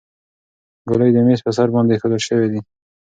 [0.87, 2.61] ګولۍ د میز په سر باندې ایښودل شوې دي.